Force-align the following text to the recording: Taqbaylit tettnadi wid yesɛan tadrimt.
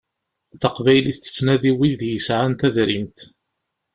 Taqbaylit 0.61 1.17
tettnadi 1.19 1.71
wid 1.77 2.01
yesɛan 2.11 2.53
tadrimt. 2.59 3.19